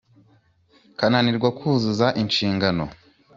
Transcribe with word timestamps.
kananirwaga 0.99 1.49
kuzuza 1.59 2.07
inshingano 2.21 2.83